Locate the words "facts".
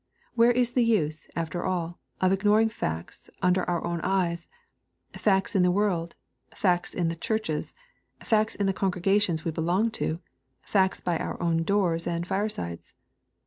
2.69-3.29, 5.15-5.53, 6.55-6.95, 8.23-8.55, 10.73-11.01